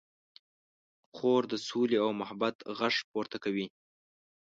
خور 1.15 1.41
د 1.51 1.53
سولې 1.67 1.97
او 2.03 2.09
محبت 2.19 2.55
غږ 2.77 2.95
پورته 3.11 3.37
کوي. 3.43 3.67